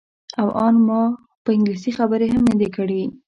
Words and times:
او 0.41 0.47
ان 0.65 0.75
ما 0.87 1.01
خو 1.15 1.15
په 1.43 1.49
انګلیسي 1.55 1.91
خبرې 1.99 2.27
هم 2.33 2.41
نه 2.49 2.55
دي 2.59 2.69
کړې. 2.75 3.01